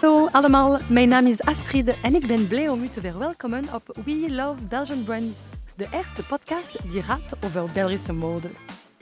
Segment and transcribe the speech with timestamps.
[0.00, 3.96] Hallo allemaal, mijn naam is Astrid en ik ben blij om u te verwelkomen op
[4.04, 5.38] We Love Belgian Brands,
[5.76, 8.48] de eerste podcast die gaat over Belgische mode.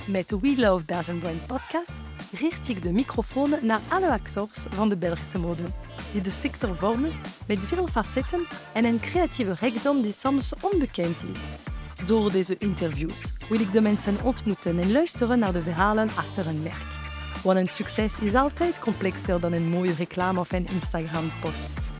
[0.04, 1.92] Met We Love Belgian Brand podcast
[2.32, 5.64] richt ik de microfoon naar alle acteurs van de Belgische mode,
[6.12, 7.12] die de sector vormen
[7.46, 11.71] met veel facetten en een creatieve rijkdom die soms onbekend is.
[12.06, 16.62] Door deze interviews wil ik de mensen ontmoeten en luisteren naar de verhalen achter een
[16.62, 17.00] merk.
[17.42, 21.90] Want een succes is altijd complexer dan een mooie reclame of een Instagram-post.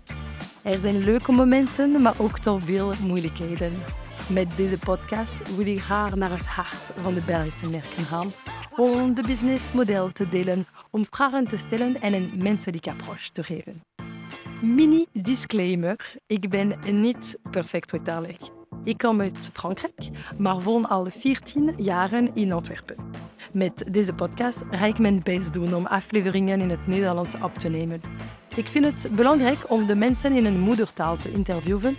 [0.63, 3.73] Er zijn leuke momenten, maar ook toch veel moeilijkheden.
[4.29, 8.31] Met deze podcast wil ik graag naar het hart van de Belgische merken gaan
[8.77, 13.83] om de businessmodel te delen, om vragen te stellen en een menselijke approach te geven.
[14.63, 18.62] Mini disclaimer: ik ben niet perfect vertalig.
[18.85, 22.97] Ik kom uit Frankrijk, maar woon al 14 jaren in Antwerpen.
[23.53, 27.69] Met deze podcast ga ik mijn best doen om afleveringen in het Nederlands op te
[27.69, 28.01] nemen.
[28.55, 31.97] Ik vind het belangrijk om de mensen in hun moedertaal te interviewen.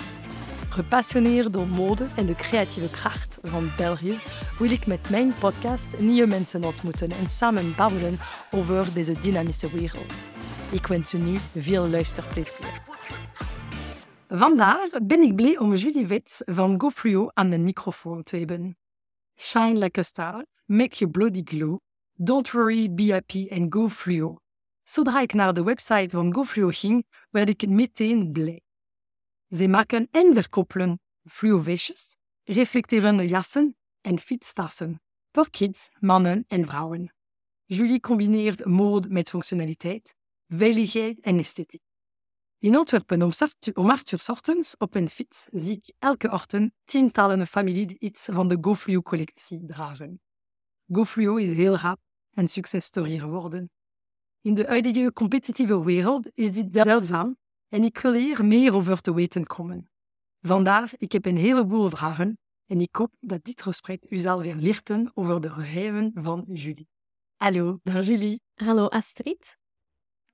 [0.70, 4.18] Gepassioneerd door mode en de creatieve kracht van België
[4.60, 8.20] wil ik met mijn podcast nieuwe mensen ontmoeten en samen babbelen
[8.52, 10.14] over deze dynamische wereld.
[10.70, 12.82] Ik wens u nu veel luisterplezier.
[14.36, 18.78] Vandaag ben ik blij om Julie Wits van GoFluo aan de microfoon te hebben.
[19.36, 21.80] Shine like a star, make your bloody glow.
[22.14, 24.38] Don't worry, be happy and go fluo.
[24.84, 28.62] Zodra ik naar de website van GoFluo ging, werd ik meteen blij.
[29.50, 37.14] Ze maken en verkoppelen fluovestjes, reflecterende jassen en fietstassen voor kids, mannen en vrouwen.
[37.66, 40.16] Julie combineert mode met functionaliteit,
[40.48, 41.93] veiligheid en esthetiek.
[42.64, 43.32] In Antwerpen om,
[43.90, 48.48] acht uur ochtends op een fiets zie ik elke ochtend tientallen families die iets van
[48.48, 50.22] de GoFluo-collectie dragen.
[50.88, 52.00] GoFluo is heel rap
[52.34, 53.72] een successtory geworden.
[54.42, 57.38] In de huidige competitieve wereld is dit zeldzaam
[57.68, 59.90] en ik wil hier meer over te weten komen.
[60.42, 64.56] Vandaar, ik heb een heleboel vragen en ik hoop dat dit gesprek u zal weer
[64.56, 66.88] lichten over de geheimen van Julie.
[67.36, 68.42] Hallo, daar Julie.
[68.54, 69.63] Hallo Astrid.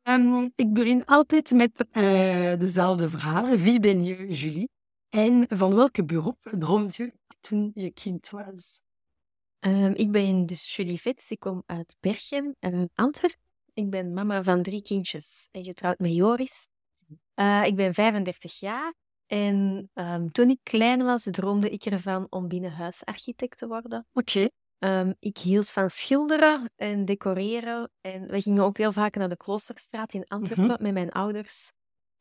[0.10, 3.62] Um, ik begin altijd met uh, dezelfde vraag.
[3.62, 4.70] Wie ben je, Julie?
[5.10, 8.82] En van welke beroep droomde je toen je kind was?
[9.60, 11.32] Um, ik ben dus Julie Vets.
[11.32, 13.40] Ik kom uit Berchem, uh, Antwerpen.
[13.74, 16.68] Ik ben mama van drie kindjes en getrouwd met Joris.
[17.36, 18.94] Uh, ik ben 35 jaar.
[19.26, 24.08] En um, toen ik klein was, droomde ik ervan om binnenhuisarchitect te worden.
[24.14, 24.38] Oké.
[24.38, 24.52] Okay.
[24.80, 27.92] Um, ik hield van schilderen en decoreren.
[28.02, 30.84] En we gingen ook heel vaak naar de Kloosterstraat in Antwerpen mm -hmm.
[30.84, 31.72] met mijn ouders.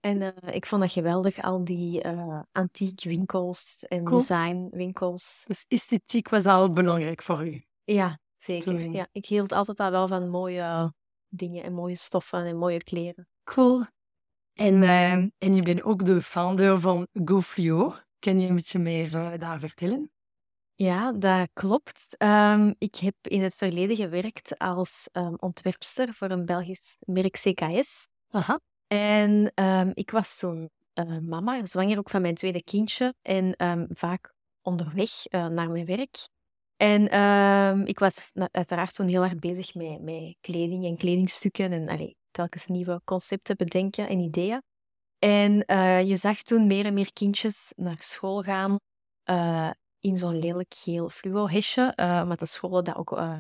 [0.01, 4.19] En uh, ik vond dat geweldig, al die uh, antiek winkels en cool.
[4.19, 5.45] designwinkels.
[5.47, 7.65] Dus esthetiek was al belangrijk voor u?
[7.85, 8.91] Ja, zeker.
[8.91, 10.95] Ja, ik hield altijd al wel van mooie
[11.29, 13.29] dingen en mooie stoffen en mooie kleren.
[13.45, 13.85] Cool.
[14.53, 17.95] En, uh, en je bent ook de founder van GoFluo.
[18.19, 20.13] Kan je een beetje meer daar vertellen?
[20.81, 22.15] Ja, dat klopt.
[22.19, 28.09] Um, ik heb in het verleden gewerkt als um, ontwerpster voor een Belgisch merk CKS.
[28.31, 28.61] Aha.
[28.87, 33.15] En um, ik was toen uh, mama, zwanger ook van mijn tweede kindje.
[33.23, 33.55] En
[33.89, 36.29] vaak onderweg uh, naar mijn werk.
[36.77, 37.03] En
[37.87, 41.73] ik was uiteraard toen heel hard bezig met, met kleding en kledingstukken.
[41.73, 44.63] En allee, telkens nieuwe concepten bedenken en ideeën.
[45.19, 48.79] En uh, je zag toen meer en meer kindjes naar school gaan
[50.01, 51.93] in zo'n lelijk geel fluo-hesje.
[51.97, 53.37] Uh, omdat de scholen dat ook uh,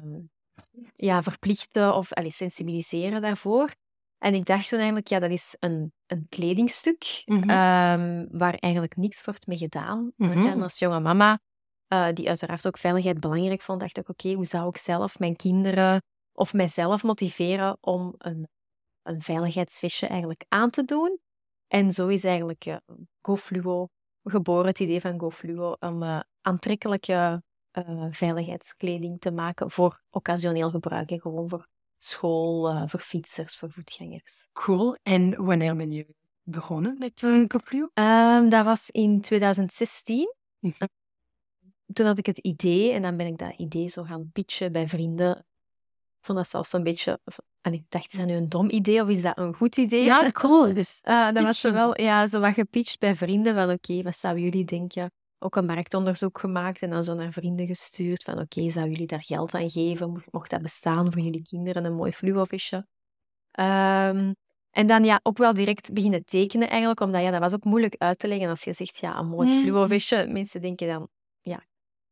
[0.94, 3.74] ja, verplichten of allee, sensibiliseren daarvoor.
[4.19, 7.50] En ik dacht toen eigenlijk, ja, dat is een, een kledingstuk mm -hmm.
[7.50, 10.12] um, waar eigenlijk niks wordt mee gedaan.
[10.16, 10.46] Mm -hmm.
[10.46, 11.41] En als jonge mama,
[11.88, 15.19] uh, die uiteraard ook veiligheid belangrijk vond, dacht ik, oké, okay, hoe zou ik zelf
[15.19, 16.02] mijn kinderen
[16.32, 18.48] of mijzelf motiveren om een,
[19.02, 21.19] een veiligheidsvestje eigenlijk aan te doen?
[21.66, 22.76] En zo is eigenlijk uh,
[23.20, 23.88] GoFluo
[24.22, 31.11] geboren, het idee van GoFluo, om uh, aantrekkelijke uh, veiligheidskleding te maken voor occasioneel gebruik.
[31.11, 34.49] En gewoon voor school, uh, voor fietsers, voor voetgangers.
[34.52, 34.96] Cool.
[35.02, 36.06] En wanneer ben je
[36.43, 37.88] begonnen met uh, GoFluo?
[37.94, 40.34] Um, dat was in 2016.
[40.58, 40.88] Mm -hmm.
[41.93, 44.88] Toen had ik het idee en dan ben ik dat idee zo gaan pitchen bij
[44.88, 45.37] vrienden.
[46.19, 47.20] Ik vond dat zelfs een beetje
[47.61, 50.05] en ik dacht, is dat nu een dom idee of is dat een goed idee?
[50.05, 50.75] Ja, cool.
[50.75, 53.55] Dus, uh, dat was wel ja, zo wat gepitcht bij vrienden.
[53.55, 55.11] Van oké, okay, wat zouden jullie denken?
[55.38, 58.23] Ook een marktonderzoek gemaakt en dan zo naar vrienden gestuurd.
[58.23, 60.23] Van oké, okay, zouden jullie daar geld aan geven?
[60.31, 61.85] Mocht dat bestaan voor jullie kinderen?
[61.85, 62.76] Een mooi fluovisje.
[63.61, 64.35] Um,
[64.70, 67.00] en dan ja, ook wel direct beginnen tekenen eigenlijk.
[67.00, 69.49] Omdat ja, dat was ook moeilijk uit te leggen als je zegt, ja, een mooi
[69.49, 69.62] mm.
[69.62, 70.26] fluovisje.
[70.29, 71.08] Mensen denken dan,
[71.41, 71.64] ja,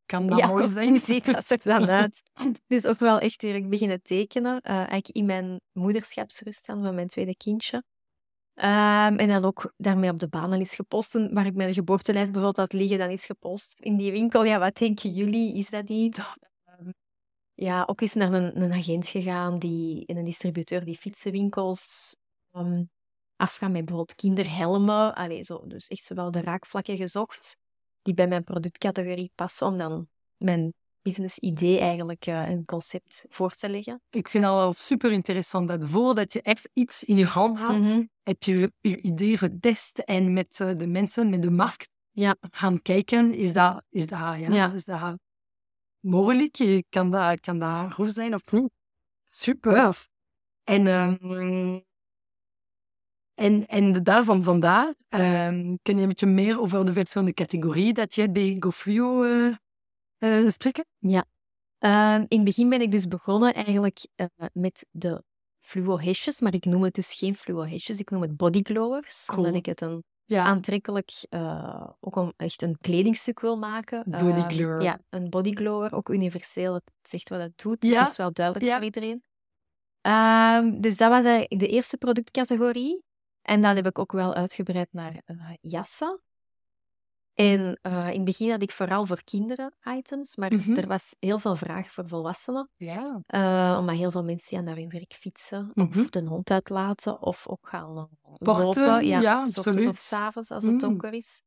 [0.05, 0.89] kan dat ja, mooi zijn.
[0.89, 2.21] hoe ziet dat er dan uit?
[2.67, 4.61] Dus ook wel echt direct beginnen tekenen.
[4.61, 7.83] eh, eigenlijk in mijn moederschapsrust dan van mijn tweede kindje.
[8.57, 11.13] Ehm, en dan ook daarmee op de banen is gepost.
[11.13, 14.43] Waar ik mijn geboortelijst bijvoorbeeld had liggen, dan is gepost in die winkel.
[14.43, 15.55] Ja, wat denken jullie?
[15.55, 16.17] Is dat niet?
[16.65, 16.91] Ehm,
[17.53, 22.15] ja, ook eens naar een, een agent gegaan die, en een distributeur die fietsenwinkels
[22.51, 22.83] ehm,
[23.35, 25.15] afgaan met bijvoorbeeld kinderhelmen.
[25.15, 27.57] Allee, zo, dus echt zowel de raakvlakken gezocht
[28.01, 30.07] die bij mijn productcategorie passen, om dan
[30.37, 30.73] mijn
[31.07, 34.01] business idee eigenlijk eh, een concept voor te leggen.
[34.09, 37.57] Ik vind het al wel super interessant dat voordat je echt iets in je hand
[37.59, 38.03] had, Mhm.
[38.23, 42.35] heb je je idee getest en met eh, de mensen, met de markt Ja.
[42.51, 44.71] gaan kijken, is dat, is dat, ja, Ja.
[44.73, 45.17] Is dat
[45.99, 46.83] mogelijk?
[46.89, 48.69] Kan dat, kan dat goed zijn of niet?
[49.23, 50.07] Super.
[50.63, 51.79] En, ehm,
[53.33, 58.13] en, en daarvan vandaar, ehm kun je een beetje meer over de verschillende categorieën dat
[58.15, 59.23] je bij GoFluo
[60.17, 60.85] eh spreken?
[61.79, 65.23] Ehm, in het begin ben ik dus begonnen eigenlijk eh, met de
[65.59, 69.37] fluo-hesjes, maar ik noem het dus geen fluo-hesjes, ik noem het bodyglowers, Cool.
[69.39, 70.43] omdat ik het een Ja.
[70.43, 74.03] aantrekkelijk, eh, ook een, echt een kledingstuk wil maken.
[74.03, 74.81] Ehm, Bodyglower.
[74.81, 77.99] ja, een bodyglower, ook universeel, het zegt wat het doet, Ja.
[77.99, 78.75] dat is wel duidelijk Ja.
[78.75, 79.23] voor iedereen.
[80.01, 83.03] Ehm, dus dat was eigenlijk de eerste productcategorie.
[83.41, 86.21] En dan heb ik ook wel uitgebreid naar eh, jassen.
[87.37, 90.71] En eh, in het begin had ik vooral voor kinderen items, maar Mhm.
[90.77, 92.69] er was heel veel vraag voor volwassenen.
[92.77, 93.21] Ja.
[93.25, 95.99] Eh, omdat heel veel mensen ja, naar hun werk fietsen, Mhm.
[95.99, 99.05] of de hond uitlaten, of ook gaan eh, lopen.
[99.05, 99.87] Ja, ja, absoluut.
[99.87, 100.79] of s avonds als het Mm.
[100.79, 101.41] donker is.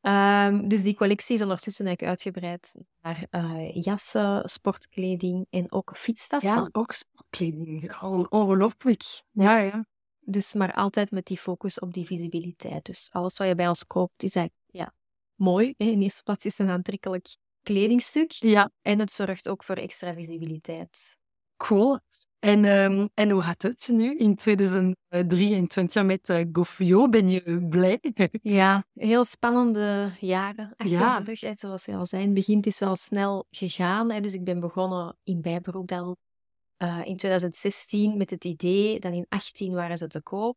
[0.00, 3.26] Ehm, dus die collectie is ondertussen eigenlijk uitgebreid naar
[3.72, 6.50] jassen, sportkleding en ook fietstassen.
[6.50, 7.96] Ja, ook sportkleding.
[7.96, 9.02] Gewoon ongelooflijk.
[9.30, 9.86] Ja, ja.
[10.20, 12.84] Dus maar altijd met die focus op die visibiliteit.
[12.84, 14.92] Dus alles wat je bij ons koopt is eigenlijk ja,
[15.36, 15.74] mooi.
[15.76, 15.84] Hè?
[15.86, 18.30] In eerste plaats is het een aantrekkelijk kledingstuk.
[18.32, 21.16] Ja, En het zorgt ook voor extra visibiliteit.
[21.56, 21.98] cool.
[22.38, 27.08] En, ehm, en hoe gaat het nu in 2023 met uh, GoFio?
[27.08, 27.98] Ben je blij?
[28.42, 31.18] Ja, heel spannende jaren achter Ja.
[31.18, 31.40] de rug.
[31.40, 31.52] Hè.
[31.54, 34.10] Zoals je al zei, in het begin het is wel snel gegaan.
[34.10, 34.20] Hè.
[34.20, 35.90] Dus ik ben begonnen in bijberoep
[36.76, 39.00] eh, in 2016 met het idee.
[39.00, 40.56] Dan in 18 waren ze te koop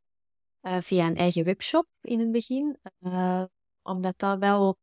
[0.61, 2.77] eh, via een eigen webshop in het begin.
[2.99, 3.43] Eh,
[3.87, 4.77] omdat dat wel,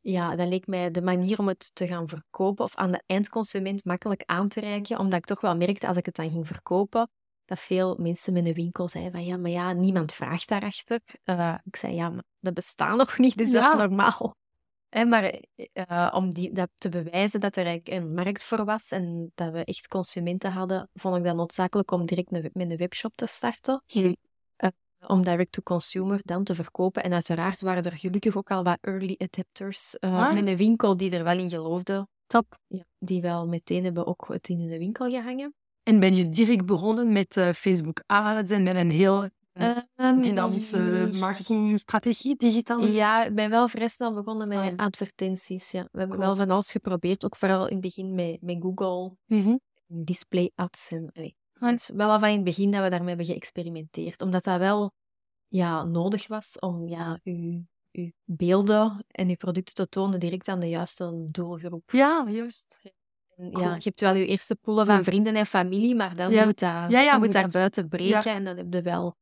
[0.00, 3.84] ja, dat leek mij de manier om het te gaan verkopen of aan de eindconsument
[3.84, 4.98] makkelijk aan te reiken.
[4.98, 7.10] Omdat ik toch wel merkte als ik het dan ging verkopen,
[7.44, 11.00] dat veel mensen met een winkel zeiden van ja, maar ja, niemand vraagt daarachter.
[11.24, 14.34] Eh, ik zei ja, maar dat bestaat nog niet, dus dat is normaal.
[14.88, 15.40] Hè, maar
[15.72, 19.52] eh, om die, dat te bewijzen dat er eigenlijk een markt voor was en dat
[19.52, 23.82] we echt consumenten hadden, vond ik dat noodzakelijk om direct met een webshop te starten
[25.06, 27.02] om direct-to-consumer dan te verkopen.
[27.02, 30.32] En uiteraard waren er gelukkig ook al wat early adapters eh, Ah.
[30.32, 32.06] met een winkel die er wel in geloofde.
[32.26, 32.58] Top.
[32.66, 35.54] Ja, die wel meteen hebben ook het in hun winkel gehangen.
[35.82, 41.10] En ben je direct begonnen met eh, Facebook ads en met een heel Ehm, dynamische
[41.18, 42.84] marketingstrategie, digitaal?
[42.86, 44.72] Ja, ik ben wel vrij snel begonnen met Ah, ja.
[44.76, 45.70] advertenties.
[45.70, 45.82] Ja.
[45.92, 46.28] We hebben Cool.
[46.28, 49.56] wel van alles geprobeerd, ook vooral in het begin met, met Google, Mhm.
[49.86, 50.90] display ads.
[50.90, 51.34] En.
[51.60, 54.92] Is wel al van in het begin dat we daarmee hebben geëxperimenteerd, omdat dat wel
[55.48, 60.60] ja, nodig was om ja, uw, uw beelden en uw producten te tonen direct aan
[60.60, 61.90] de juiste doelgroep.
[61.90, 62.80] Ja, juist.
[63.36, 63.50] En.
[63.50, 66.44] Ja, je hebt wel je eerste poelen van vrienden en familie, maar dan Ja.
[66.44, 69.16] moet dat, Ja, ja, je moet moet daar buiten breken en dan heb je wel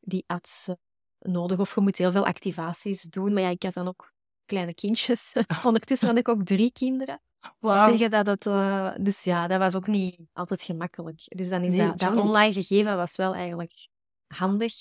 [0.00, 0.74] die ads eh,
[1.18, 1.58] nodig.
[1.58, 3.32] Of je moet heel veel activaties doen.
[3.32, 4.12] Maar ja, ik had dan ook
[4.44, 5.32] kleine kindjes.
[5.64, 7.20] Ondertussen had ik ook drie kinderen.
[7.58, 7.88] Wauw.
[7.88, 11.22] Zeggen dat het, eh, dus ja, dat was ook niet altijd gemakkelijk.
[11.26, 13.88] Dus dan is Nee, dat, online gegeven was wel eigenlijk
[14.26, 14.74] handig.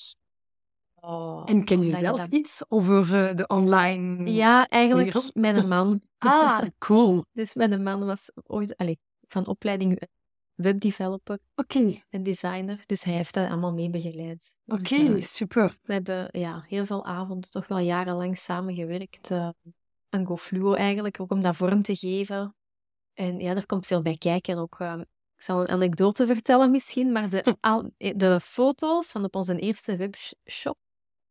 [0.95, 4.31] Oh, En ken je zelf dat- iets over eh, de online...
[4.31, 5.35] Ja, eigenlijk wereld?
[5.35, 6.01] met een man.
[6.17, 7.25] Ah, cool.
[7.33, 10.01] Dus met een man was ooit allee, van opleiding
[10.55, 12.79] webdeveloper Oké, en designer.
[12.85, 14.55] Dus hij heeft dat allemaal mee begeleid.
[14.65, 15.77] Dus, oké, super.
[15.83, 19.49] we hebben ja, heel veel avonden, toch wel jarenlang samengewerkt eh
[20.09, 22.55] aan GoFluo eigenlijk, ook om dat vorm te geven.
[23.13, 24.57] En ja, er komt veel bij kijken.
[24.57, 24.99] Ook, eh,
[25.35, 29.95] ik zal een anekdote vertellen misschien, maar de, al, de foto's van op onze eerste
[29.95, 30.77] webshop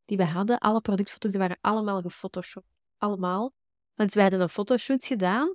[0.04, 2.66] die we hadden, alle productfoto's, die waren allemaal gefotoshopt.
[2.98, 3.52] Allemaal.
[3.94, 5.54] Want wij hadden een fotoshoot gedaan,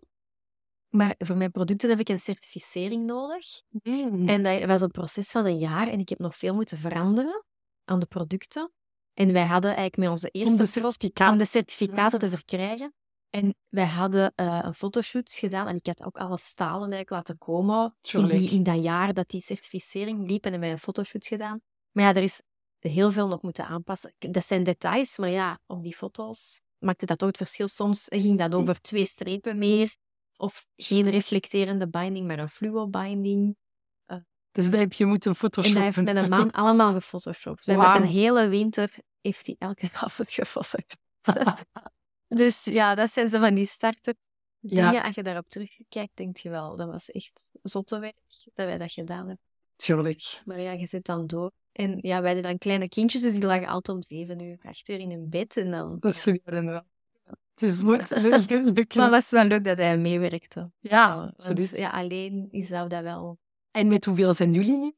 [0.89, 3.61] maar voor mijn producten heb ik een certificering nodig.
[3.69, 4.27] Mm.
[4.27, 7.45] En dat was een proces van een jaar en ik heb nog veel moeten veranderen
[7.85, 8.71] aan de producten.
[9.13, 12.93] En wij hadden eigenlijk met onze eerste de om de certificaten te verkrijgen.
[13.31, 17.37] En wij hadden eh, een fotoshoot gedaan en ik had ook alle stalen eigenlijk laten
[17.37, 21.25] komen in, die, in dat jaar dat die certificering liep en hebben wij een fotoshoot
[21.25, 21.61] gedaan.
[21.91, 22.41] Maar ja, er is
[22.79, 24.13] heel veel nog moeten aanpassen.
[24.17, 27.67] Dat zijn details, maar ja, op die foto's maakte dat ook het verschil.
[27.67, 29.95] Soms ging dat over twee strepen meer
[30.37, 33.55] Of geen reflecterende binding, maar een fluo binding.
[34.51, 35.83] Dus dat heb je moeten En photoshoppen.
[35.83, 37.65] dat heeft met een man allemaal gefotoshopt.
[37.65, 40.97] We hebben een hele winter heeft hij elke avond gefotoshopt.
[42.35, 44.15] dus ja, dat zijn zo van die starter
[44.59, 45.01] Ja.
[45.01, 48.19] Als je daarop terugkijkt, denk je wel, dat was echt zotte werk
[48.53, 49.39] dat wij dat gedaan hebben.
[49.75, 50.41] Tuurlijk.
[50.45, 51.51] Maar ja, je zit dan door.
[51.71, 54.89] En ja, wij hadden dan kleine kindjes, dus die lagen altijd om zeven uur, acht
[54.89, 55.57] uur in hun bed.
[55.57, 56.37] En dan, Dat is ja.
[56.45, 56.85] inderdaad.
[57.53, 58.01] Het is mooi.
[58.09, 58.93] leuk.
[58.95, 60.71] Maar het was wel leuk dat hij meewerkte.
[60.79, 61.77] Ja, absoluut.
[61.77, 63.39] ja, alleen is dat wel...
[63.71, 64.93] En met hoeveel zijn jullie nu?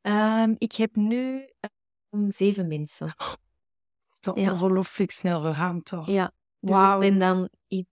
[0.00, 3.14] Ehm, ik heb nu ehm, zeven mensen.
[4.22, 4.52] Dat Ja.
[4.52, 6.06] ongelooflijk snel gegaan, toch?
[6.06, 7.00] Ja, dus Wauw.
[7.00, 7.86] ik ben dan in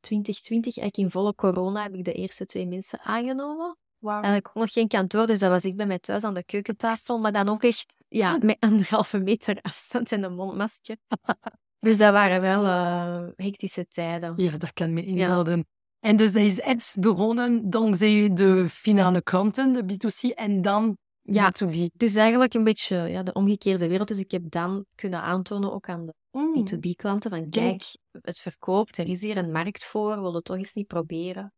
[0.00, 3.76] 2020, eigenlijk in volle corona, heb ik de eerste twee mensen aangenomen.
[3.98, 4.14] Wauw.
[4.22, 7.18] Eigenlijk ook nog geen kantoor, dus dat was ik bij mij thuis aan de keukentafel,
[7.18, 10.96] maar dan ook echt ja, met anderhalve meter afstand en een mondmasker.
[11.86, 14.32] dus dat waren wel eh, hectische tijden.
[14.36, 15.66] Ja, dat kan me inbeelden.
[16.00, 20.98] En dus dat is echt begonnen dankzij de finale klanten, de B2C, en dan
[21.34, 21.52] Ja.
[21.52, 21.86] B2B.
[21.96, 24.08] Dus eigenlijk een beetje ja, de omgekeerde wereld.
[24.08, 26.54] Dus ik heb dan kunnen aantonen, ook aan de Mm.
[26.66, 30.74] B2B-klanten, van kijk, het verkoopt, er is hier een markt voor, wil het toch eens
[30.74, 31.52] niet proberen?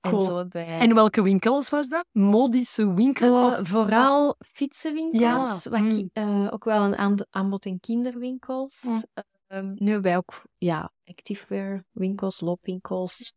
[0.00, 0.22] En Cool.
[0.22, 0.78] zo hebben wij...
[0.78, 2.04] En welke winkels was dat?
[2.12, 3.52] Modische winkel?
[3.52, 5.62] Eh, vooral fietsenwinkels.
[5.64, 5.88] Ja, mm.
[5.88, 8.82] ki- eh, ook wel een aanbod in kinderwinkels.
[8.82, 9.02] Mm.
[9.46, 13.32] Ehm, nu wij ook ja, activewear winkels, loopwinkels.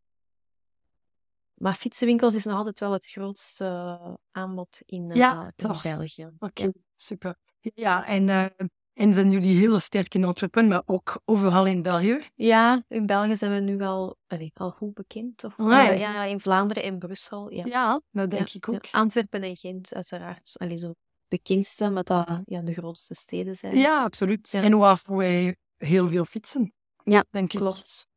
[1.63, 5.83] Maar fietsenwinkels is nog altijd wel het grootste eh, aanbod in, eh, Ja, in toch.
[5.83, 6.31] België.
[6.39, 7.35] Oké, super.
[7.59, 8.45] Ja, en, eh,
[8.93, 12.29] en zijn jullie heel sterk in Antwerpen, maar ook overal in België?
[12.35, 15.43] Ja, in België zijn we nu wel allee, al goed bekend.
[15.43, 17.51] Of, Ja, in Vlaanderen en Brussel.
[17.51, 17.65] Ja.
[17.65, 18.87] Ja, dat denk ik ook.
[18.91, 20.55] Antwerpen en Gent, uiteraard.
[20.57, 20.93] Allee, zo
[21.27, 23.77] bekendste, maar dat ja, de grootste steden zijn.
[23.77, 24.53] Ja, absoluut.
[24.53, 26.73] En waar wij heel veel fietsen.
[27.03, 27.59] Ja, denk ik.
[27.59, 28.07] klopt.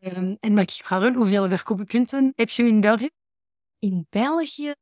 [0.00, 3.10] Ehm, en mag ik vragen, hoeveel verkooppunten heb je in België?
[3.78, 4.72] In België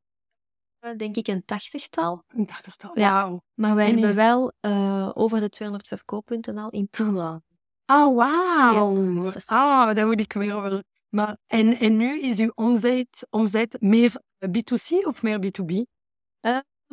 [0.79, 2.23] eh, denk ik een tachtigtal.
[2.29, 2.91] Een dachtigtal.
[2.99, 3.13] Ja.
[3.13, 3.43] Wauw.
[3.55, 7.43] Maar wij En hebben is- wel eh, over de 200 verkooppunten al in Tiela.
[7.85, 9.33] Ah, wauw.
[9.45, 10.85] Ah, daar moet ik weer over.
[11.09, 14.13] Maar, en, en nu is uw omzet, omzet meer
[14.47, 15.73] B2C of meer B2B?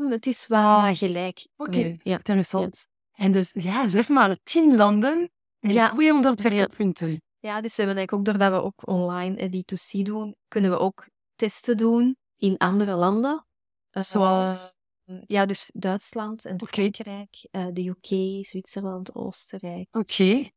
[0.09, 1.47] Het is wel gelijk.
[1.55, 2.17] Oké, Ja.
[2.17, 2.87] interessant.
[3.11, 5.89] En dus, ja, zeg maar, 10 landen en Ja.
[5.89, 7.21] 200 verkooppunten.
[7.47, 10.77] Ja, dus we hebben eigenlijk ook, doordat we ook online eh, D2C doen, kunnen we
[10.77, 13.45] ook testen doen in andere landen.
[13.89, 14.75] Eh, Zoals?
[15.27, 16.67] Ja, dus Duitsland en.
[16.67, 19.87] Frankrijk, eh, de UK, Zwitserland, Oostenrijk.
[19.95, 20.49] Oké.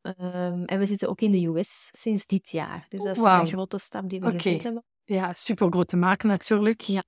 [0.00, 2.86] Ehm, en we zitten ook in de US sinds dit jaar.
[2.88, 4.84] Dus dat is een grote stap die we gezet hebben.
[5.04, 6.80] Ja, super grote markt natuurlijk.
[6.80, 7.04] Ja.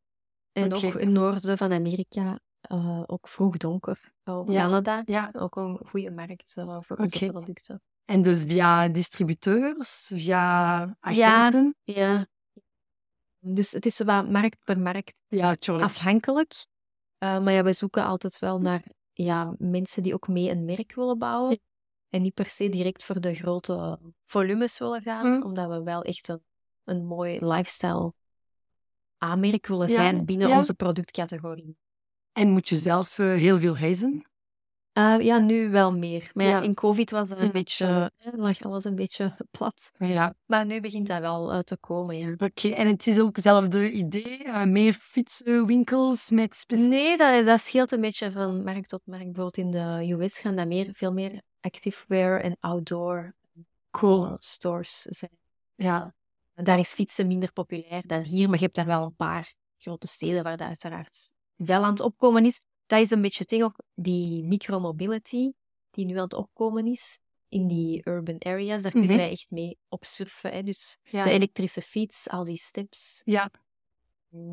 [0.53, 4.13] En ook in het noorden van Amerika, eh, ook vroeg donker.
[4.25, 4.45] Ja.
[4.45, 5.31] Canada, Ja.
[5.33, 7.83] ook een goede markt eh, voor onze producten.
[8.07, 11.77] En dus via distributeurs, via agenten?
[11.83, 12.27] Ja.
[13.39, 16.67] Dus het is wat markt per markt Ja, afhankelijk.
[17.19, 18.83] Eh, maar ja, we zoeken altijd wel naar
[19.13, 21.51] ja, mensen die ook mee een merk willen bouwen.
[21.51, 21.59] Ja.
[22.09, 25.43] En niet per se direct voor de grote volumes willen gaan, Mm.
[25.43, 26.43] omdat we wel echt een,
[26.85, 28.13] een mooi lifestyle
[29.19, 31.77] aanmerk willen zijn binnen onze productcategorie.
[32.33, 34.27] En moet je zelfs eh, heel veel reizen?
[34.97, 36.31] Eh, ja, nu wel meer.
[36.35, 36.61] Maar ja, Ja.
[36.63, 39.91] in COVID was een Ja, beetje, lag alles een beetje plat.
[39.99, 40.35] Ja.
[40.47, 42.35] Maar nu begint dat wel eh, te komen, ja.
[42.39, 44.45] Oké, en het is ook hetzelfde idee?
[44.45, 46.95] eh, meer fietsenwinkels met specifieke...
[46.97, 49.25] Nee, dat, dat scheelt een beetje van markt tot markt.
[49.33, 53.35] Bijvoorbeeld in de US gaan dat meer, veel meer activewear en outdoor
[53.91, 54.37] Cool.
[54.39, 55.39] stores zijn.
[55.75, 56.15] Ja.
[56.55, 60.07] Daar is fietsen minder populair dan hier, maar je hebt daar wel een paar grote
[60.07, 62.63] steden waar dat uiteraard wel aan het opkomen is.
[62.87, 65.53] Dat is een beetje tegen ook die micromobility
[65.91, 68.83] die nu aan het opkomen is in die urban areas.
[68.83, 69.19] Daar kunnen Mhm.
[69.19, 70.53] wij echt mee op surfen.
[70.53, 70.63] Hè.
[70.63, 71.25] Dus Ja.
[71.25, 73.23] de elektrische fiets, al die steps.
[73.25, 73.51] ja.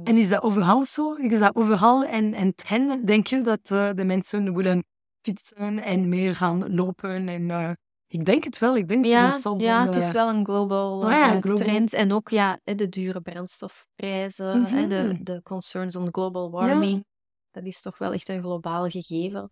[0.03, 1.13] En is dat overal zo?
[1.13, 3.07] Is dat overal en, en trend?
[3.07, 4.85] Denk je dat eh, de mensen willen
[5.21, 7.27] fietsen en meer gaan lopen?
[7.27, 7.71] En, eh,
[8.07, 8.75] ik denk het wel.
[8.77, 11.65] Ik denk Ja, dat zal ja, het is wel een global, Oh ja, eh, global.
[11.65, 11.93] trend.
[11.93, 15.23] En ook ja, de dure brandstofprijzen, de, Mhm.
[15.23, 17.05] de concerns on global warming.
[17.53, 19.51] Dat is toch wel echt een globaal gegeven.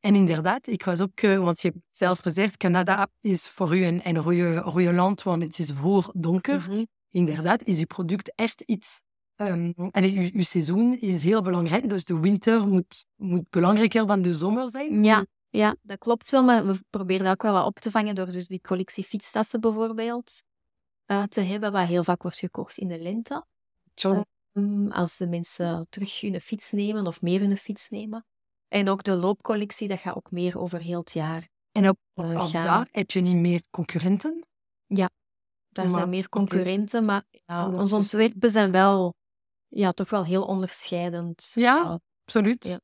[0.00, 3.84] En inderdaad, ik was ook, eh, want je hebt zelf gezegd, Canada is voor u
[3.84, 6.60] een, een land, want het is voor donker.
[6.60, 6.84] Mhm.
[7.10, 9.02] Inderdaad, is uw product echt iets...
[9.36, 14.22] ehm en uw, uw seizoen is heel belangrijk, dus de winter moet, moet belangrijker dan
[14.22, 15.04] de zomer zijn.
[15.04, 18.14] Ja, ja, dat klopt wel, maar we proberen dat ook wel wat op te vangen
[18.14, 20.42] door dus die collectie fietstassen bijvoorbeeld
[21.04, 23.44] eh, te hebben, wat heel vaak wordt gekocht in de lente.
[24.52, 28.26] Mm, Als de mensen terug hun fiets nemen of meer hun fiets nemen.
[28.68, 31.48] En ook de loopcollectie, dat gaat ook meer over heel het jaar.
[31.72, 34.46] En op, eh, daar heb je niet meer concurrenten?
[35.68, 39.14] Daar Maar, zijn meer concurrenten, maar ja, onze ontwerpen zijn wel
[39.68, 41.50] ja, toch wel heel onderscheidend.
[41.54, 42.00] Ja?
[42.24, 42.66] Absoluut.
[42.66, 42.78] Ja.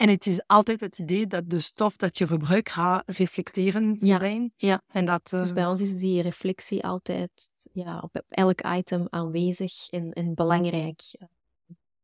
[0.00, 4.18] En het is altijd het idee dat de stof dat je gebruikt gaat reflecteren Ja.
[4.18, 4.52] zijn.
[4.56, 4.82] Ja.
[4.86, 5.32] En dat...
[5.32, 10.34] eh, Dus bij ons is die reflectie altijd ja, op elk item aanwezig en, en
[10.34, 11.00] belangrijk.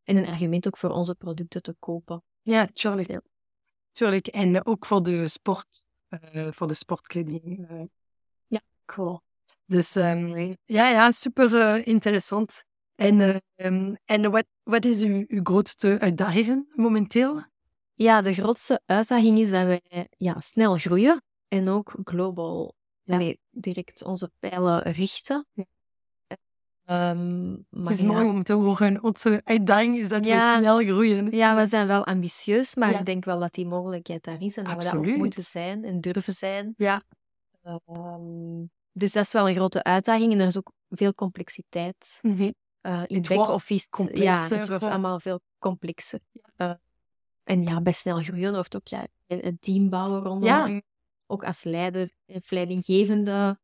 [0.03, 2.23] En een argument ook voor onze producten te kopen.
[2.43, 3.21] Ja, tuurlijk.
[3.93, 4.27] Tuurlijk.
[4.27, 7.69] En ook voor de sport, eh, voor de sportkleding.
[7.69, 7.83] eh.
[8.47, 8.61] Ja.
[8.85, 9.21] Cool.
[9.65, 12.65] Dus ehm, ja, ja, super eh, interessant.
[12.95, 17.43] En, eh, ehm, en wat, wat is uw, uw grootste uitdaging momenteel?
[17.99, 22.75] Ja, de grootste uitdaging is dat wij ja, snel groeien en ook global
[23.51, 25.47] direct onze pijlen richten.
[25.53, 25.65] Ja.
[26.85, 29.03] Ehm, Het is mooi om te horen.
[29.03, 31.31] Onze uitdaging is dat we snel groeien.
[31.31, 34.65] Ja, we zijn wel ambitieus, maar ik denk wel dat die mogelijkheid daar is en
[34.65, 36.75] dat we dat ook moeten zijn en durven zijn.
[36.77, 37.03] Ja.
[37.63, 42.51] Ehm, dus dat is wel een grote uitdaging en er is ook veel complexiteit Mhm.
[42.81, 43.87] eh, in Het back wordt office.
[43.91, 46.21] Ja, complexer, het wordt allemaal veel complexer.
[47.47, 50.81] Eh, en ja, bij snel groeien hoort ook ja, een team bouwen rondom Ja.
[51.29, 53.59] Ook als leider of leidinggevende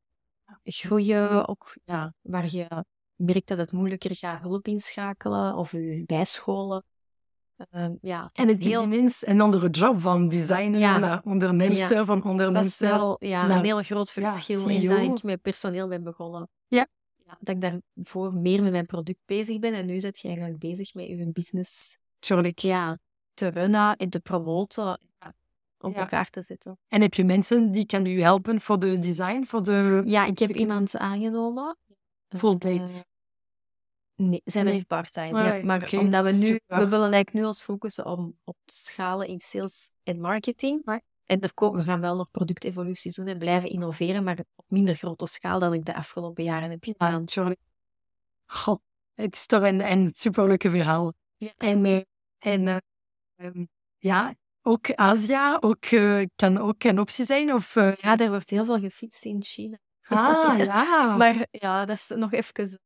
[0.64, 2.84] groeien, ook ja, waar je
[3.16, 6.84] merkt dat het moeilijker gaat hulp inschakelen of je bijscholen.
[7.70, 10.98] Ehm, ja, En het is heel- ineens een andere job van designer Ja.
[10.98, 12.88] naar ondernemster, van Dat is ondernemster.
[12.88, 16.48] wel ja, naar- een heel groot ja, verschil in dat ik met personeel ben begonnen.
[16.68, 16.86] Ja.
[17.26, 20.58] Ja, dat ik daarvoor meer met mijn product bezig ben en nu zit je eigenlijk
[20.58, 22.58] bezig met je business Tuurlijk.
[22.58, 22.98] ja,
[23.34, 25.34] te runnen en te promoten, ja,
[25.78, 26.00] op Ja.
[26.00, 26.78] elkaar te zetten.
[26.88, 30.38] En heb je mensen die kan u helpen voor de design, voor de Ja, ik
[30.38, 31.76] heb iemand aangenomen.
[32.28, 33.06] Full Eh, tijd.
[34.16, 34.78] Nee, zijn Nee.
[34.78, 35.38] we part-time.
[35.38, 36.78] Ah, ja, maar omdat we nu, super.
[36.78, 41.00] we willen eigenlijk nu ons focussen om op te schalen in sales en marketing.
[41.26, 44.94] En er komen, we gaan wel nog productevoluties doen en blijven innoveren, maar op minder
[44.94, 47.20] grote schaal dan ik de afgelopen jaren heb Ja, gedaan.
[47.20, 47.60] natuurlijk.
[48.46, 48.78] Goh,
[49.14, 51.12] het is toch een, een superleuke verhaal.
[51.36, 51.50] Ja.
[51.56, 52.00] En, eh,
[52.38, 52.76] en eh,
[53.42, 53.64] ehm,
[53.98, 57.52] ja, ook Azië ook, eh, kan ook een optie zijn.
[57.52, 59.78] Of, eh, Ja, er wordt heel veel gefietst in China.
[60.08, 61.16] ah, ja.
[61.16, 62.80] Maar ja, dat is nog even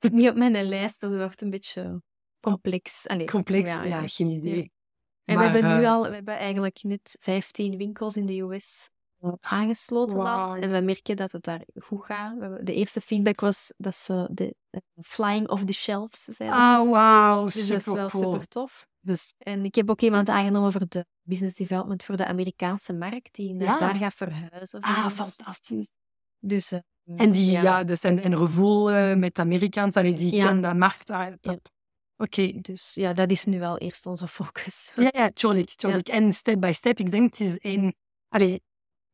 [0.12, 1.00] niet op mijn lijst.
[1.00, 2.02] Dat wordt een beetje
[2.40, 3.06] complex.
[3.08, 4.08] Allee, Complex, ja, ja, ja.
[4.08, 4.72] geen idee.
[5.24, 8.40] En Maar, we hebben nu eh, al, we hebben eigenlijk net 15 winkels in de
[8.40, 8.90] US
[9.40, 10.22] aangesloten al.
[10.22, 10.56] Wauw.
[10.56, 12.66] En we merken dat het daar goed gaat.
[12.66, 14.54] De eerste feedback was dat ze de
[15.02, 16.50] flying off the shelves zijn.
[16.50, 18.86] Ah, wauw, dus dat is wel super tof.
[19.00, 23.34] Dus En ik heb ook iemand aangenomen voor de business development voor de Amerikaanse markt,
[23.34, 23.78] die naar Ja.
[23.78, 24.80] daar gaat verhuizen.
[24.80, 25.90] ah, fantastisch.
[26.38, 26.78] Dus, eh,
[27.16, 30.46] En die, ja, dus een, een gevoel eh, met Amerikaans, allee, die Ja.
[30.46, 31.38] kan dat markt uit.
[31.40, 31.58] Ja.
[32.16, 32.52] Oké.
[32.60, 34.92] Dus ja, dat is nu wel eerst onze focus.
[34.94, 36.08] Ja, ja, tuurlijk, tuurlijk.
[36.08, 37.94] En step by step, ik denk het is een...
[38.28, 38.62] Allee,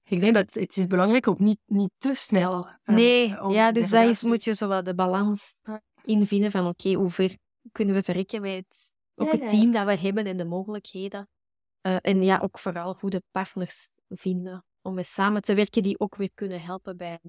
[0.03, 2.67] ik denk dat het is belangrijk om niet, niet te snel...
[2.69, 5.83] eh, Nee, ja, dus is, moet je zo wat de balans Ja.
[6.05, 7.37] invinden van oké, hoe ver
[7.73, 11.29] kunnen we trekken met het, ook Ja, het team dat we hebben en de mogelijkheden.
[11.81, 16.17] Eh, en ja, ook vooral goede partners vinden om mee samen te werken die ook
[16.17, 17.21] weer kunnen helpen bij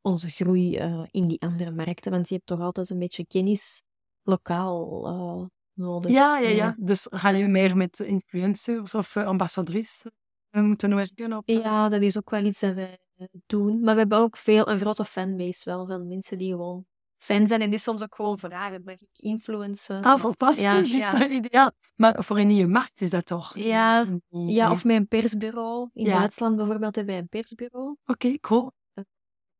[0.00, 2.10] onze groei eh, in die andere markten.
[2.10, 3.82] Want je hebt toch altijd een beetje kennis
[4.22, 6.10] lokaal eh, nodig.
[6.10, 6.74] Ja, ja, ja.
[6.78, 10.04] Dus ga je meer met influencers of ambassadrices
[10.50, 11.48] moeten werken op...
[11.48, 12.98] Ja, dat is ook wel iets dat wij
[13.46, 13.80] doen.
[13.80, 16.86] Maar we hebben ook veel, een grote fanbase wel, van mensen die gewoon
[17.24, 20.02] fan zijn en die soms ook gewoon vragen, mag ik influencen?
[20.02, 20.64] Ah, fantastisch.
[20.64, 21.28] Ja, is ja.
[21.28, 21.70] ideaal.
[21.96, 23.56] Maar voor een nieuwe markt is dat toch?
[23.56, 25.90] Ja, Ja, of met een persbureau.
[25.92, 26.18] In Ja.
[26.18, 27.96] Duitsland bijvoorbeeld hebben wij een persbureau.
[28.06, 28.72] Oké, cool.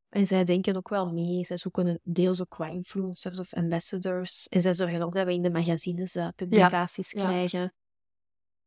[0.09, 1.44] En zij denken ook wel mee.
[1.44, 4.46] Zij zoeken deels ook qua influencers of ambassadors.
[4.48, 7.24] En zij zorgen ook dat we in de magazines eh, publicaties ja.
[7.24, 7.74] krijgen.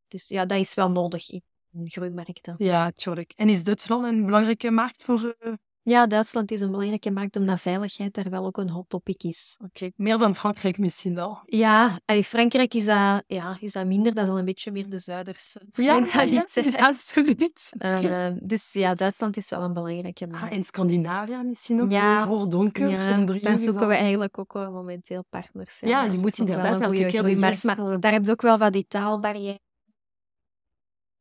[0.08, 2.56] Dus ja, dat is wel nodig in in groeimarkten.
[2.58, 3.34] Ja, tuurlijk.
[3.36, 5.36] En is Duitsland een belangrijke markt voor...
[5.40, 5.54] eh,
[5.90, 9.58] Ja, Duitsland is een belangrijke markt omdat veiligheid daar wel ook een hot topic is.
[9.64, 11.40] Oké, meer dan Frankrijk misschien al.
[11.46, 14.14] Ja, allee, Frankrijk is dat, ja, is dat minder.
[14.14, 16.66] Dat is al een beetje meer de Zuiderse Ja, mentaliteit.
[16.74, 17.72] ja, absoluut.
[17.78, 20.46] Eh, dus ja, Duitsland is wel een belangrijke markt.
[20.46, 21.92] Ah, en Scandinavië misschien ook?
[21.92, 22.28] Ja.
[22.28, 25.80] Voor donker, Ja, daar zoeken we eigenlijk ook wel momenteel partners.
[25.80, 28.32] Ja, dat je moet wel inderdaad een elke keer groeimarkt, juiste- Maar daar heb je
[28.32, 29.60] ook wel wat die taalbarrière.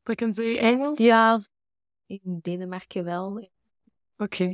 [0.01, 0.99] Spreken ze Engels?
[0.99, 1.41] Ja,
[2.07, 3.49] in Denemarken wel.
[4.17, 4.53] Oké.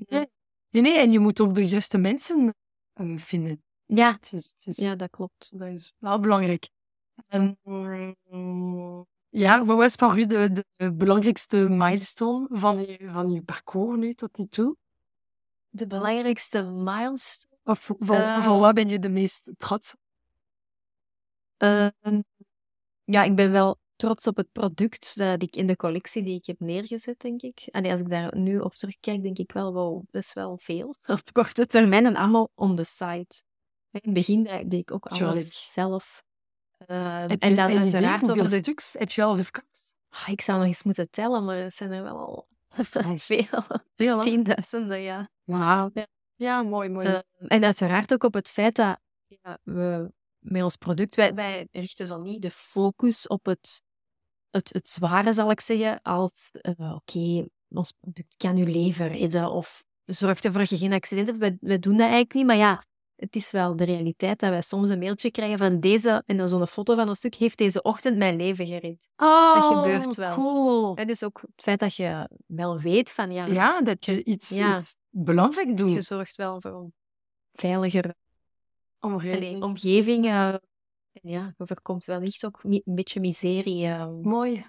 [0.70, 2.54] Nee, nee, en je moet ook de juiste mensen
[2.92, 3.62] eh, vinden.
[3.84, 5.58] Ja, Het is, het is, ja dat klopt.
[5.58, 6.68] Dat is wel belangrijk.
[7.26, 13.42] En, mm, ja, wat was voor u de, de belangrijkste milestone van je, van je
[13.42, 14.76] parcours nu tot nu toe?
[15.68, 17.50] De belangrijkste milestone.
[17.64, 18.58] Of voor, Eh.
[18.60, 19.96] wat ben je de meest trots?
[21.56, 22.20] Ehm,
[23.04, 26.46] ja, ik ben wel trots op het product dat ik in de collectie die ik
[26.46, 27.62] heb neergezet, denk ik.
[27.70, 30.94] En als ik daar nu op terugkijk, denk ik wel, wow, dat is wel veel.
[31.06, 33.42] Op korte termijn en allemaal on the site.
[33.90, 36.24] In het begin deed ik ook alles zelf.
[36.76, 38.56] Heb en je dan idee uiteraard over de...
[38.56, 39.94] stuks heb je al verkocht?
[40.08, 42.48] Ah, ik zou nog eens moeten tellen, maar het zijn er wel al
[43.16, 43.64] veel.
[43.96, 44.20] Veel?
[44.20, 45.28] Tienduizenden, ja.
[45.44, 45.90] Wauw.
[45.94, 46.06] Ja.
[46.34, 47.06] Ja, mooi, mooi.
[47.06, 50.12] Ehm, en uiteraard ook op het feit dat ja, we
[50.42, 53.82] met ons product, wij, wij richten zo niet de focus op het,
[54.52, 59.50] het, het zware, zal ik zeggen, als eh, oké, ons product kan uw leven redden
[59.50, 61.38] of zorgt ervoor dat je geen accident hebt.
[61.38, 62.82] Wij, wij doen dat eigenlijk niet, maar ja,
[63.16, 66.48] het is wel de realiteit dat wij soms een mailtje krijgen van deze, en dan
[66.48, 69.08] zo'n foto van een stuk, heeft deze ochtend mijn leven gered.
[69.16, 70.34] oh, gebeurt wel.
[70.34, 70.96] Cool.
[70.96, 74.48] Het is ook het feit dat je wel weet van, ja, Ja, dat je iets,
[74.48, 74.78] Ja.
[74.78, 75.92] iets belangrijk doet.
[75.92, 76.92] je zorgt wel voor een
[77.52, 78.14] veiliger
[79.00, 79.36] Omgeving.
[79.44, 80.24] Allee, omgeving.
[80.26, 80.54] eh,
[81.12, 83.86] ja, je voorkomt wellicht ook een beetje miserie.
[83.86, 84.06] eh.
[84.22, 84.66] Mooi.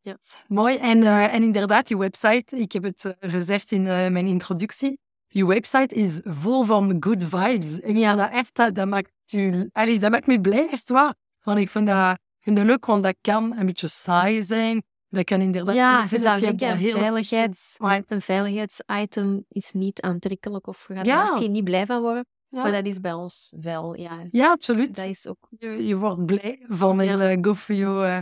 [0.00, 0.16] Ja.
[0.48, 0.76] Mooi.
[0.76, 4.98] En, eh, en inderdaad, je website, ik heb het eh, gezegd in eh, mijn introductie,
[5.26, 7.78] je website is vol van good vibes.
[7.78, 8.14] Ik Ja.
[8.14, 11.14] dat echt, dat, dat maakt, u, allee, dat maakt me blij, echt waar.
[11.42, 14.82] Want ik vind dat, vind dat leuk, want dat kan een beetje saai zijn.
[15.08, 15.74] Dat kan inderdaad...
[15.74, 20.94] Ja, je zou dat daar een heel- veiligheids, een veiligheidsitem is niet aantrekkelijk of je
[20.94, 21.18] gaat Ja.
[21.22, 22.26] er misschien niet blij van worden.
[22.52, 22.62] Ja.
[22.62, 24.26] Maar dat is bij ons wel, ja.
[24.30, 24.96] Ja, absoluut.
[24.96, 25.48] Dat is ook...
[25.58, 27.12] Je, je wordt blij van Ja.
[27.12, 28.20] een uh, Go For You eh,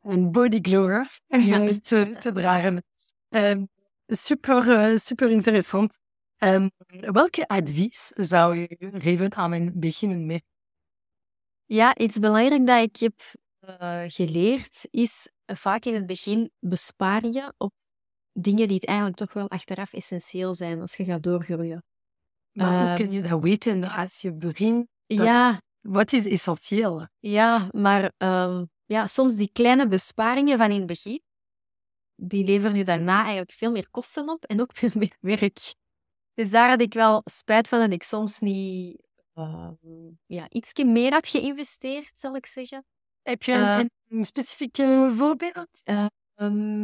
[0.00, 1.78] een body glower Ja.
[1.82, 2.84] te, te dragen.
[3.28, 3.64] Ehm,
[4.06, 5.98] super, eh, super interessant.
[6.36, 6.68] Ehm,
[7.00, 10.44] welke advies zou je geven aan een beginnend merk?
[11.64, 13.20] Ja, iets belangrijk dat ik heb
[13.60, 17.72] eh, geleerd is eh, vaak in het begin bespaar je op
[18.32, 21.84] dingen die het eigenlijk toch wel achteraf essentieel zijn als je gaat doorgroeien.
[22.52, 24.86] Maar hoe Ehm, kun je dat weten als je begint?
[25.06, 27.06] Dat- Ja, Wat is essentieel?
[27.18, 31.22] Ja, maar ehm, ja, soms die kleine besparingen van in het begin,
[32.14, 35.74] die leveren je daarna eigenlijk veel meer kosten op en ook veel meer werk.
[36.34, 39.02] Dus daar had ik wel spijt van dat ik soms niet
[39.34, 39.74] ehm,
[40.26, 42.84] ja, ietsje meer had geïnvesteerd, zal ik zeggen.
[43.22, 45.80] Heb je Eh, een, een specifiek eh, voorbeeld?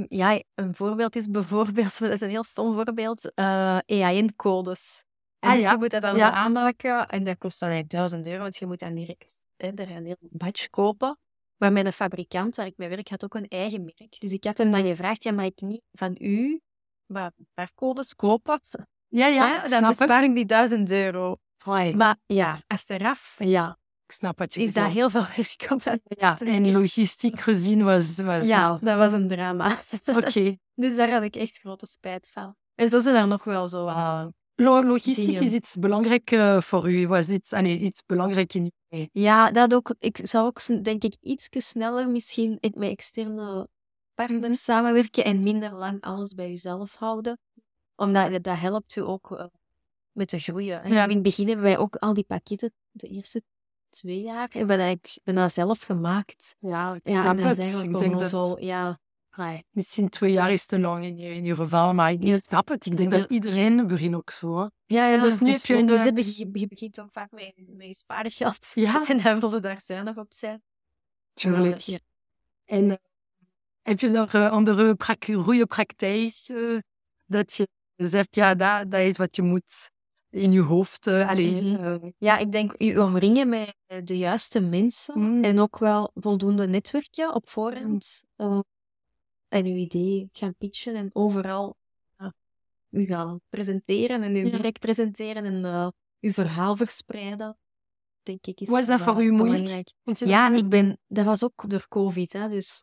[0.08, 5.04] Ja, een voorbeeld is bijvoorbeeld, dat is een heel stom voorbeeld, eh EAN-codes.
[5.46, 5.70] En Ah, dus ja.
[5.72, 6.26] je moet dat dan Ja.
[6.26, 9.66] zo aanmaken en dat kost dan eigenlijk 1000 euro, want je moet dan direct hè,
[9.74, 11.18] er een heel batch kopen.
[11.56, 14.20] Maar mijn fabrikant waar ik mee werk had ook een eigen merk.
[14.20, 16.60] Dus ik had hem dan gevraagd, ja, mag ik niet van u
[17.06, 18.60] maar barcodes kopen?
[19.08, 21.36] Ja, ja, Hè, dan bespaar ik die 1000 euro.
[21.64, 21.94] Hoi.
[21.96, 26.00] Maar ja, achteraf Ja, ik snap wat je is dat heel veel werk om dat
[26.04, 28.18] Ja, en logistiek gezien was...
[28.18, 29.78] was Ja, dat was een drama.
[30.06, 30.56] Oké.
[30.74, 32.56] Dus daar had ik echt grote spijt van.
[32.74, 34.32] En zo zijn er nog wel zo wat.
[34.56, 37.06] Lo- logistiek is iets belangrijk eh, voor u.
[37.08, 39.08] Was iets, ah, nee, iets belangrijk in u.
[39.12, 39.94] Ja, dat ook.
[39.98, 43.68] Ik zou ook, denk ik, iets sneller misschien met externe
[44.14, 44.52] partners Mhm.
[44.52, 47.38] samenwerken en minder lang alles bij jezelf houden.
[47.96, 49.44] Omdat dat- helpt je ook eh,
[50.12, 50.88] met te groeien.
[50.88, 51.02] Ja.
[51.04, 53.42] In het begin hebben wij ook al die pakketten, de eerste
[53.88, 54.76] twee jaar, hebben
[55.24, 56.56] ben dat zelf gemaakt.
[56.58, 57.66] Ja, ik Ja, snap dat het.
[57.74, 58.98] ik denk dat onnozel, ja.
[59.70, 62.86] Misschien twee jaar is te lang in je, in je geval, maar ik snap het.
[62.86, 64.58] Ik denk dat iedereen begint ook zo.
[64.58, 64.66] hè.
[64.86, 67.86] Ja, ja, Dus nu heb je dus eh, je, je begint ook vaak met, met
[67.86, 68.66] je spaargeld.
[68.74, 69.04] Ja.
[69.08, 70.62] En dan willen daar zuinig op zijn.
[71.32, 71.78] Tuurlijk.
[71.78, 71.98] Ja.
[72.64, 72.96] En eh,
[73.82, 76.34] heb je nog eh, andere prak goede praktijk
[77.26, 79.90] dat je zegt, ja, dat, dat is wat je moet
[80.30, 81.06] in je hoofd.
[81.06, 82.10] eh allee, Mhm.
[82.18, 85.44] Ja, ik denk je omringen met de juiste mensen Mm.
[85.44, 88.24] en ook wel voldoende netwerken op voorhand.
[88.36, 88.58] eh,
[89.56, 91.76] en uw idee gaan pitchen en overal
[92.16, 92.34] ja,
[92.90, 94.60] u gaan presenteren en uw Ja.
[94.60, 95.88] werk presenteren en eh,
[96.20, 97.58] uw verhaal verspreiden.
[98.22, 99.88] Denk ik is Was dat voor u moeilijk?
[100.04, 100.58] Ja, dat?
[100.58, 102.82] ik ben, dat was ook door COVID, hè, dus.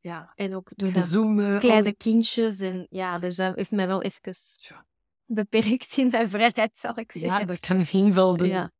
[0.00, 0.32] Ja.
[0.34, 1.40] en ook door dat Zoom.
[1.40, 4.86] eh, kleine kindjes en ja, dus dat heeft mij wel even Ja.
[5.24, 7.46] beperkt in mijn vrijheid, zal ik Ja, zeggen.
[7.46, 8.46] dat kan geen doen.
[8.46, 8.72] Ja,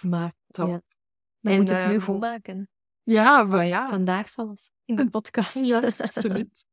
[0.00, 0.68] maar Top.
[0.68, 0.82] ja.
[1.40, 2.68] we En, moeten het nu ehm, goed maken.
[3.02, 3.88] Ja, maar ja.
[3.88, 5.54] Vandaag valt in de podcast.
[5.54, 6.64] Ja, absoluut.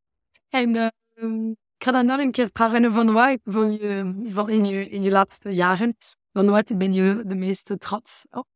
[0.49, 4.65] En ehm, ik ga dan nog een keer praten van wat van je, van in,
[4.65, 5.95] je, in je laatste jaren.
[6.33, 8.47] Van wat ben je de meeste trots op?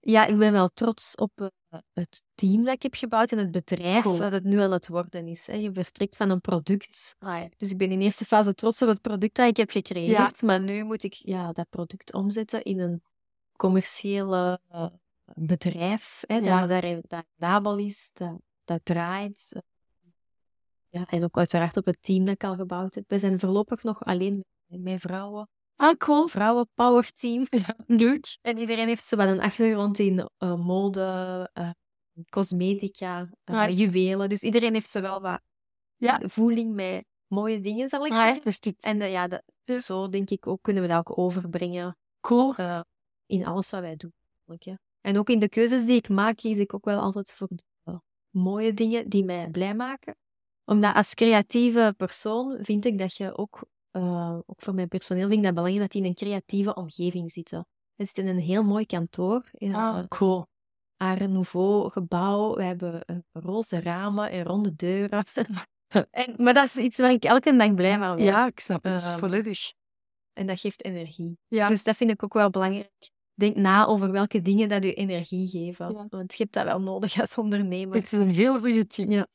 [0.00, 3.50] Ja, ik ben wel trots op eh, het team dat ik heb gebouwd en het
[3.50, 4.18] bedrijf Cool.
[4.18, 5.46] dat het nu aan het worden is.
[5.46, 5.54] Hè.
[5.54, 7.16] Je vertrekt van een product.
[7.18, 10.42] Ah, Dus ik ben in eerste fase trots op het product dat ik heb gecreëerd.
[10.42, 13.02] Maar nu moet ik ja, dat product omzetten in een
[13.56, 14.86] commerciële eh,
[15.34, 16.22] bedrijf.
[16.26, 16.66] Hè, Ja.
[16.66, 19.52] dat, dat, dat rendabel is, dat, dat draait.
[20.88, 23.04] Ja, en ook uiteraard op het team dat ik al gebouwd heb.
[23.06, 25.48] We zijn voorlopig nog alleen met vrouwen.
[25.76, 26.26] Ah, cool.
[26.28, 27.46] Vrouwen power team.
[27.50, 28.38] Ja, leuk.
[28.42, 31.70] En iedereen heeft zo wat een achtergrond in eh, mode, eh,
[32.28, 33.76] cosmetica, eh, Ah.
[33.78, 34.28] juwelen.
[34.28, 35.40] Dus iedereen heeft zo wel wat
[35.96, 36.20] Ja.
[36.28, 38.52] voeling met mooie dingen, zal ik Ah, ja, zeggen.
[38.52, 38.82] goed.
[38.82, 39.78] En ja, dat, Ja.
[39.80, 42.54] zo denk ik ook, kunnen we dat ook overbrengen Cool.
[43.26, 44.12] in alles wat wij doen.
[44.58, 44.74] hè.
[45.00, 47.62] En ook in de keuzes die ik maak, kies ik ook wel altijd voor de
[47.84, 47.94] eh,
[48.30, 50.16] mooie dingen die mij blij maken.
[50.64, 55.38] Omdat als creatieve persoon vind ik dat je ook, eh, ook voor mijn personeel, vind
[55.38, 57.66] ik dat belangrijk dat die in een creatieve omgeving zitten.
[57.94, 60.48] We zitten in een heel mooi kantoor, in Ah, een cool.
[60.96, 62.54] Art Nouveau gebouw.
[62.54, 65.24] We hebben eh, roze ramen en ronde deuren.
[66.10, 68.22] en, maar dat is iets waar ik elke dag blij van word.
[68.22, 69.72] Ja, ik snap het Ehm, volledig.
[70.32, 71.38] En dat geeft energie.
[71.48, 71.68] Ja.
[71.68, 73.10] Dus dat vind ik ook wel belangrijk.
[73.40, 75.92] Denk na over welke dingen dat je energie geven.
[75.92, 76.06] Ja.
[76.08, 77.94] Want je hebt dat wel nodig als ondernemer.
[77.94, 79.10] Het is een heel goede tip.
[79.10, 79.26] Ja.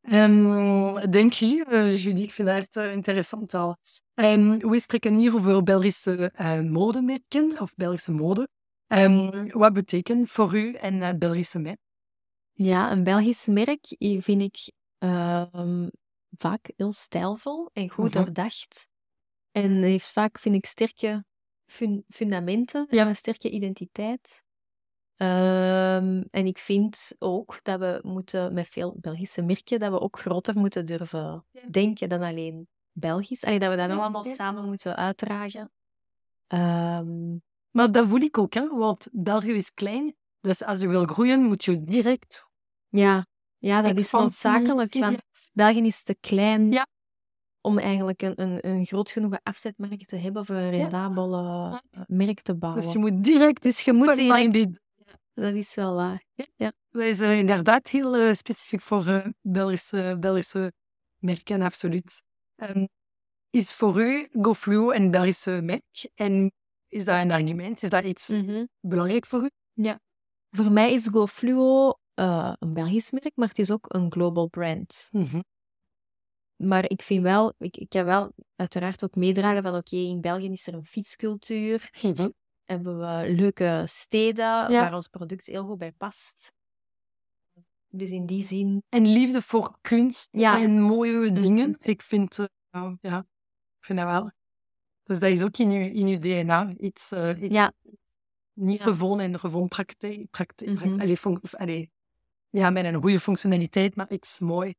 [0.00, 3.76] Ehm, denk je, eh, Julie, ik vind het eh, interessant al.
[4.14, 8.48] Ehm, we spreken hier over Belgische eh, modemerken of Belgische mode.
[8.86, 11.78] Ehm, wat betekent voor u een Belgische merk?
[12.52, 14.72] Ja, een Belgisch merk vind ik
[16.36, 18.24] vaak heel stijlvol en goed Mhm.
[18.24, 18.88] doordacht.
[19.50, 21.24] En heeft vaak, vind ik, sterke
[21.74, 23.02] fun- fundamenten Ja.
[23.02, 24.42] en een sterke identiteit.
[25.16, 30.18] Ehm, en ik vind ook dat we moeten, met veel Belgische merken, dat we ook
[30.18, 31.60] groter moeten durven Ja.
[31.70, 33.44] denken dan alleen Belgisch.
[33.44, 35.70] Allee, dat we dat wel allemaal samen moeten uitdragen.
[36.46, 37.36] Ehm,
[37.70, 38.68] Maar dat voel ik ook, hè?
[38.68, 40.14] want België is klein.
[40.40, 42.46] Dus als je wil groeien, moet je direct
[42.88, 43.26] ja.
[43.58, 44.94] ja, dat is noodzakelijk.
[45.04, 45.18] Want
[45.52, 46.86] België is te klein Ja.
[47.64, 52.40] Om eigenlijk een, een, een groot genoeg afzetmarkt te hebben voor een rendabele eh, merk
[52.40, 52.82] te bouwen.
[52.82, 54.80] Dus je moet direct Dus je moet direct...
[55.34, 56.24] Dat is wel waar.
[56.90, 60.72] Dat is inderdaad heel eh, specifiek voor eh, Belgische, Belgische
[61.18, 62.22] merken, absoluut.
[62.56, 62.86] Ehm,
[63.50, 66.10] is voor u GoFluo een Belgische merk?
[66.14, 66.52] En
[66.88, 67.82] is dat een argument?
[67.82, 68.64] Is dat iets Mhm.
[68.80, 69.50] belangrijk voor u?
[70.50, 75.08] Voor mij is GoFluo een Belgisch merk, maar het is ook een global brand.
[76.56, 80.50] Maar ik vind wel, ik, ik kan wel uiteraard ook meedragen van oké, in België
[80.52, 81.88] is er een fietscultuur.
[82.64, 86.52] Hebben we leuke steden waar ons product heel goed bij past.
[87.88, 90.60] Dus in die zin, En liefde voor kunst Ja.
[90.60, 91.42] en mooie Mhm.
[91.42, 91.76] dingen.
[91.80, 92.38] Ik vind,
[92.70, 93.18] eh, ja,
[93.78, 94.30] ik vind dat wel.
[95.04, 96.74] Dus dat is ook in uw, in DNA.
[96.78, 97.72] Iets, eh, iets ja,
[98.52, 98.84] niet Ja.
[98.84, 100.30] gewoon en gewoon praktijk.
[100.30, 101.90] praktijk, praktijk- allee, fun- of, allee,
[102.50, 104.74] ja, met een goede functionaliteit, maar iets mooi.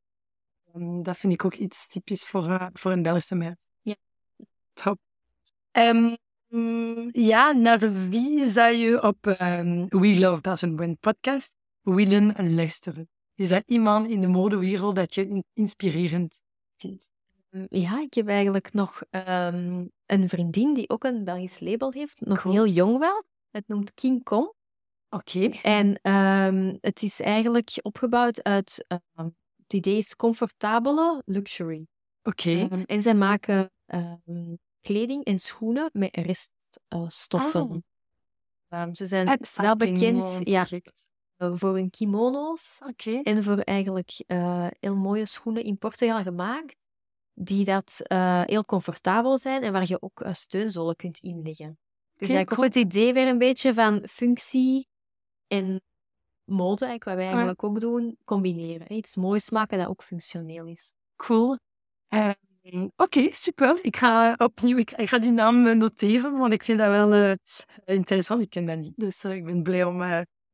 [0.76, 3.66] Ehm, dat vind ik ook iets typisch voor, eh, voor een Belgische merk.
[3.82, 3.94] Ja.
[4.72, 4.98] Top.
[5.70, 6.14] Ehm,
[7.12, 13.08] ja, naar wie zou je op ehm, We Love Belgian Brand podcast willen luisteren?
[13.34, 16.42] Is dat iemand in de modewereld dat je in- inspirerend
[16.76, 17.08] vindt?
[17.68, 22.20] ja, ik heb eigenlijk nog ehm, een vriendin die ook een Belgisch label heeft.
[22.20, 22.54] Nog Cool.
[22.54, 23.24] heel jong wel.
[23.50, 24.52] Het noemt King Kong.
[25.08, 25.48] Oké.
[25.62, 28.84] En ehm, het is eigenlijk opgebouwd uit...
[28.88, 29.28] ehm,
[29.66, 31.86] het idee is comfortabele luxury.
[32.22, 32.50] Oké.
[32.50, 37.84] Ehm, en zij maken ehm, kleding en schoenen met reststoffen.
[38.68, 40.66] Ehm, ze zijn wel bekend eh, ja,
[41.36, 43.20] eh, voor hun kimono's Oké.
[43.22, 46.76] en voor eigenlijk eh, heel mooie schoenen in Portugal gemaakt,
[47.32, 48.00] die dat
[48.46, 51.78] heel comfortabel zijn en waar je ook uh, steunzolen kunt inleggen.
[52.14, 54.88] Dus Oké, eigenlijk ook het idee weer een beetje van functie
[55.46, 55.80] en
[56.46, 58.92] mode, wat wij eigenlijk ook doen, combineren.
[58.92, 60.92] Iets moois maken dat ook functioneel is.
[61.16, 61.58] Cool.
[62.08, 62.32] Ehm,
[62.96, 63.78] Oké, super.
[63.82, 67.12] Ik ga opnieuw ik, ik ga die naam eh, noteren, want ik vind dat wel
[67.12, 67.32] eh,
[67.84, 68.42] interessant.
[68.42, 70.02] Ik ken dat niet, dus eh, ik ben blij om,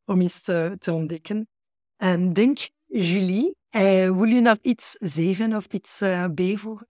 [0.04, 1.48] om iets te, ontdekken.
[1.96, 5.98] En denk, Julie, wil je nog iets zeggen of iets
[6.34, 6.88] bijvoegen?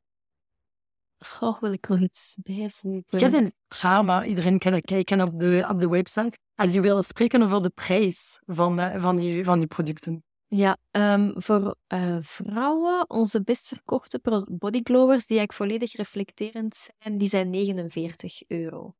[1.27, 3.05] Goh, wil ik nog iets bijvoegen?
[3.19, 6.39] Ik heb een maar iedereen kan kijken op de, op de website.
[6.55, 10.25] Als je wil spreken over de prijs van, eh, van, die, van die producten.
[10.47, 17.29] Ja, ehm, voor eh, vrouwen, onze best verkochte bodyglowers, die eigenlijk volledig reflecterend zijn, die
[17.29, 18.95] zijn 49 euro.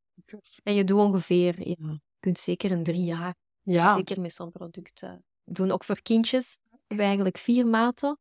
[0.63, 4.51] En je doet ongeveer, ja, je kunt zeker een drie jaar, Ja, zeker met zo'n
[4.51, 5.71] product eh, doen.
[5.71, 8.17] Ook voor kindjes hebben we eigenlijk vier maten.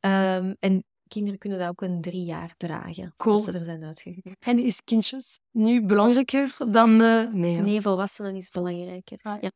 [0.00, 3.34] Ehm, en kinderen kunnen dat ook een drie jaar dragen, Cool.
[3.34, 4.36] als ze er zijn uitgegroeid.
[4.40, 6.96] en is kindjes nu belangrijker dan...
[6.96, 9.18] nee, Nee, volwassenen is belangrijker.
[9.22, 9.50] Ah, ja.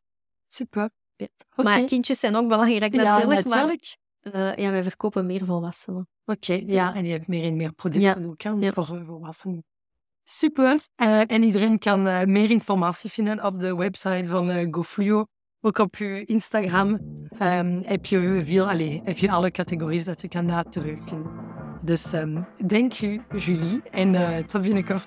[0.46, 0.90] super.
[1.16, 1.26] Ja.
[1.56, 3.96] Maar kindjes zijn ook belangrijk Ja, natuurlijk, natuurlijk.
[4.32, 6.08] maar ja, wij verkopen meer volwassenen.
[6.24, 8.72] Oké, ja, en je hebt meer en meer producten ook hè, Ja.
[8.72, 9.64] voor volwassenen.
[10.24, 10.80] Super.
[10.94, 15.26] Eh, en iedereen kan eh, meer informatie vinden op de website van eh GoFluo.
[15.62, 17.00] Ook op je Instagram
[17.38, 21.30] ehm, heb, je veel, allez, heb je alle categorieën dat je kan daar terugvinden.
[21.82, 23.82] Dus ehm dank je, Julie.
[23.90, 25.06] En eh, tot binnenkort.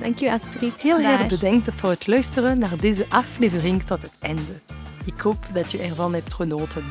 [0.00, 0.82] Dank je, Astrid.
[0.82, 4.60] Heel erg bedankt voor het luisteren naar deze aflevering tot het einde.
[5.04, 6.84] Ik hoop dat je ervan hebt genoten.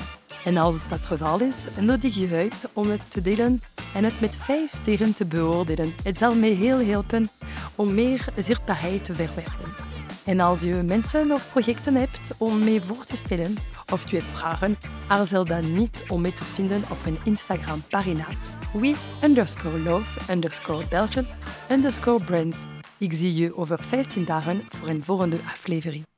[0.45, 3.61] En als dat het geval is, nodig je uit om het te delen
[3.95, 5.93] en het met vijf sterren te beoordelen.
[6.03, 7.29] Het zal mij heel helpen
[7.75, 9.92] om meer zichtbaarheid te verwerven.
[10.25, 13.55] En als je mensen of projecten hebt om mee voor te stellen
[13.91, 18.25] of je hebt vragen, aarzel dan niet om mee te vinden op mijn Instagram-pagina
[18.73, 21.25] we underscore love underscore Belgian
[21.69, 22.57] underscore brands.
[22.97, 26.12] Ik zie je over 15 dagen voor een volgende aflevering.